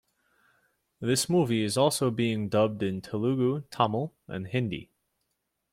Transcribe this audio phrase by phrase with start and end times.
[0.99, 4.89] This movie is also being dubbed in Telugu, Tamil and Hindi.